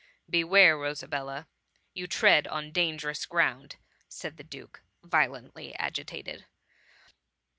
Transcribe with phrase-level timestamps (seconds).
[0.01, 1.47] ^^ Beware, Rosabella,
[1.93, 3.75] you tread on dangerous ground!"
[4.19, 6.45] said the duke, violently a^tated.